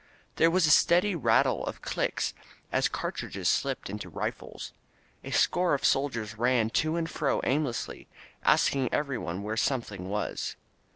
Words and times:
There 0.37 0.49
was 0.49 0.65
a 0.65 0.71
steady 0.71 1.13
rattle 1.13 1.63
of 1.67 1.83
clicks 1.83 2.33
as 2.71 2.87
cartridges 2.87 3.47
slipped 3.47 3.87
into 3.87 4.09
rifles. 4.09 4.73
A 5.23 5.29
score 5.29 5.75
of 5.75 5.85
soldiers 5.85 6.39
ran 6.39 6.71
to 6.71 6.95
and 6.95 7.07
fro 7.07 7.39
aimlessly, 7.43 8.07
asking 8.43 8.91
everyone 8.91 9.43
where 9.43 9.55
something 9.57 10.09
was. 10.09 10.55